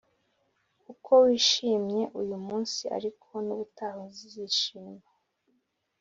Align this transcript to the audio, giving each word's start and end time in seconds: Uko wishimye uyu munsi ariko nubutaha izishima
Uko 0.91 1.11
wishimye 1.23 2.01
uyu 2.19 2.37
munsi 2.47 2.81
ariko 2.97 3.27
nubutaha 3.45 4.01
izishima 4.25 4.99